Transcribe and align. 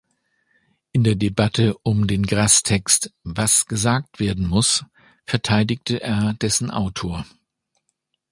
In 0.93 1.03
der 1.03 1.13
Debatte 1.13 1.77
um 1.83 2.07
den 2.07 2.25
Grass-Text 2.25 3.13
"Was 3.23 3.67
gesagt 3.67 4.19
werden 4.19 4.47
muss" 4.47 4.83
verteidigte 5.27 6.01
er 6.01 6.33
dessen 6.33 6.71
Autor. 6.71 7.23